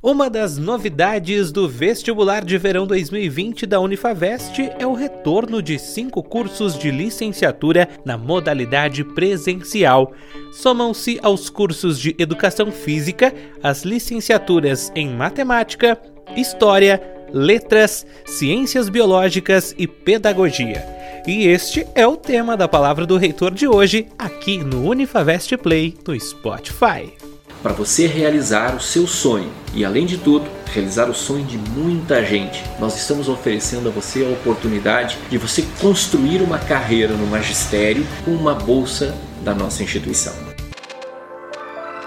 [0.00, 6.22] Uma das novidades do vestibular de verão 2020 da Unifavest é o retorno de cinco
[6.22, 10.12] cursos de licenciatura na modalidade presencial.
[10.52, 16.00] Somam-se aos cursos de Educação Física as licenciaturas em Matemática,
[16.36, 17.02] História,
[17.32, 20.86] Letras, Ciências Biológicas e Pedagogia.
[21.26, 25.92] E este é o tema da palavra do reitor de hoje, aqui no Unifavest Play
[26.04, 27.27] do Spotify
[27.62, 32.24] para você realizar o seu sonho e, além de tudo, realizar o sonho de muita
[32.24, 32.62] gente.
[32.78, 38.32] Nós estamos oferecendo a você a oportunidade de você construir uma carreira no magistério com
[38.32, 40.34] uma bolsa da nossa instituição.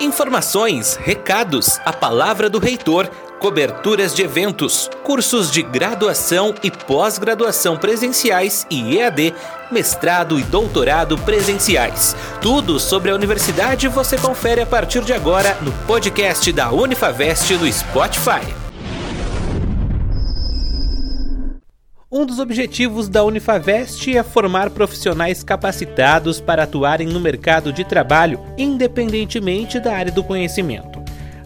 [0.00, 8.66] Informações, recados, a palavra do reitor coberturas de eventos, cursos de graduação e pós-graduação presenciais
[8.70, 9.34] e EAD,
[9.70, 12.16] mestrado e doutorado presenciais.
[12.40, 17.72] Tudo sobre a universidade você confere a partir de agora no podcast da Unifavest no
[17.72, 18.68] Spotify.
[22.10, 28.40] Um dos objetivos da Unifavest é formar profissionais capacitados para atuarem no mercado de trabalho,
[28.56, 30.97] independentemente da área do conhecimento.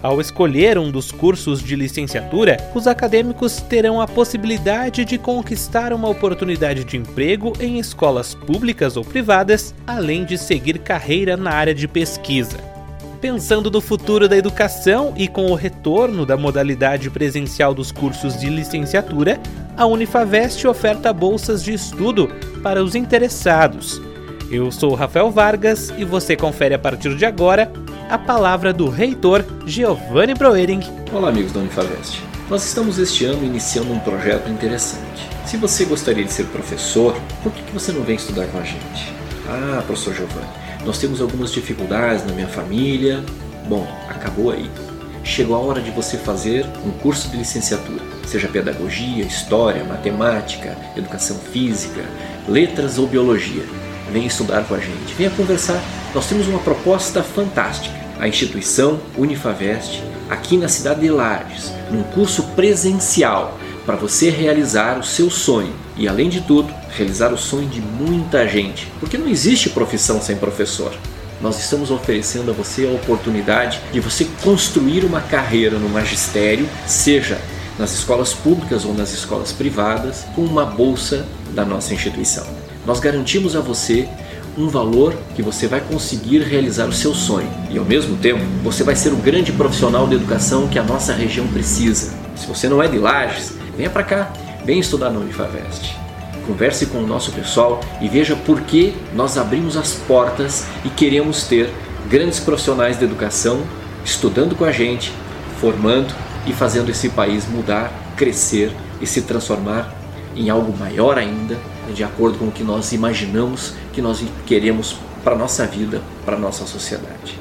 [0.02, 6.08] Ao escolher um dos cursos de licenciatura, os acadêmicos terão a possibilidade de conquistar uma
[6.08, 11.86] oportunidade de emprego em escolas públicas ou privadas, além de seguir carreira na área de
[11.86, 12.58] pesquisa.
[13.20, 18.50] Pensando no futuro da educação e com o retorno da modalidade presencial dos cursos de
[18.50, 19.40] licenciatura,
[19.76, 22.28] a Unifavest oferta bolsas de estudo
[22.60, 24.02] para os interessados.
[24.50, 27.72] Eu sou Rafael Vargas e você confere a partir de agora
[28.12, 30.82] a palavra do reitor Giovanni Broering.
[31.14, 32.22] Olá, amigos da Unifavest.
[32.50, 35.26] Nós estamos este ano iniciando um projeto interessante.
[35.46, 39.14] Se você gostaria de ser professor, por que você não vem estudar com a gente?
[39.48, 40.46] Ah, professor Giovanni,
[40.84, 43.24] nós temos algumas dificuldades na minha família.
[43.66, 44.70] Bom, acabou aí.
[45.24, 51.38] Chegou a hora de você fazer um curso de licenciatura, seja pedagogia, história, matemática, educação
[51.38, 52.04] física,
[52.46, 53.64] letras ou biologia.
[54.12, 55.82] Venha estudar com a gente, venha conversar.
[56.14, 60.00] Nós temos uma proposta fantástica a instituição Unifavest
[60.30, 66.06] aqui na cidade de Lages, num curso presencial para você realizar o seu sonho e,
[66.06, 70.94] além de tudo, realizar o sonho de muita gente, porque não existe profissão sem professor.
[71.40, 77.40] Nós estamos oferecendo a você a oportunidade de você construir uma carreira no magistério, seja
[77.76, 82.46] nas escolas públicas ou nas escolas privadas, com uma bolsa da nossa instituição.
[82.86, 84.08] Nós garantimos a você
[84.56, 88.84] um valor que você vai conseguir realizar o seu sonho e ao mesmo tempo você
[88.84, 92.12] vai ser o grande profissional de educação que a nossa região precisa.
[92.36, 94.32] Se você não é de Lages, venha para cá,
[94.64, 95.96] venha estudar na Unifavest.
[96.46, 101.44] Converse com o nosso pessoal e veja por que nós abrimos as portas e queremos
[101.44, 101.70] ter
[102.10, 103.62] grandes profissionais de educação
[104.04, 105.12] estudando com a gente,
[105.60, 106.12] formando
[106.46, 109.94] e fazendo esse país mudar, crescer e se transformar
[110.34, 111.56] em algo maior ainda,
[111.94, 116.66] de acordo com o que nós imaginamos que nós queremos para nossa vida, para nossa
[116.66, 117.38] sociedade.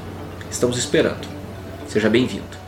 [0.50, 1.26] Estamos esperando.
[1.88, 2.62] Seja bem-vindo.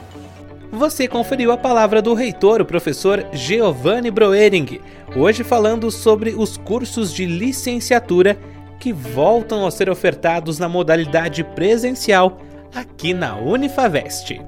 [0.72, 4.80] Você conferiu a palavra do reitor, o professor Giovanni Broering,
[5.14, 8.36] hoje falando sobre os cursos de licenciatura
[8.80, 12.40] que voltam a ser ofertados na modalidade presencial
[12.74, 14.40] aqui na Unifavest.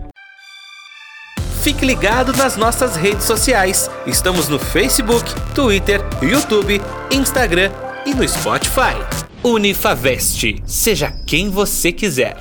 [1.67, 3.91] Fique ligado nas nossas redes sociais.
[4.07, 7.73] Estamos no Facebook, Twitter, YouTube, Instagram
[8.07, 8.95] e no Spotify.
[9.43, 10.63] Unifavest.
[10.65, 12.37] Seja quem você quiser.